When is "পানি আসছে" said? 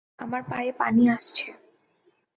0.79-1.47